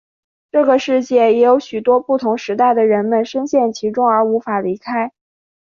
[0.51, 5.11] 这个世界也有许多不同时代的人们身陷其中而无法离开。